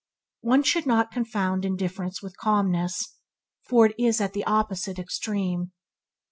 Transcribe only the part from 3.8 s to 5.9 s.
it is at the opposite extreme.